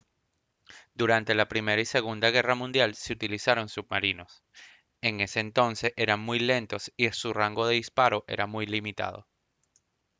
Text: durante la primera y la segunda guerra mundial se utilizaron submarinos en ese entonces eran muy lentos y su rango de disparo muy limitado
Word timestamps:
durante 0.95 1.35
la 1.35 1.47
primera 1.47 1.79
y 1.79 1.85
la 1.85 1.91
segunda 1.91 2.31
guerra 2.31 2.55
mundial 2.55 2.95
se 2.95 3.13
utilizaron 3.13 3.69
submarinos 3.69 4.41
en 4.99 5.19
ese 5.19 5.41
entonces 5.41 5.93
eran 5.95 6.19
muy 6.19 6.39
lentos 6.39 6.91
y 6.97 7.07
su 7.11 7.33
rango 7.33 7.67
de 7.67 7.75
disparo 7.75 8.25
muy 8.47 8.65
limitado 8.65 9.27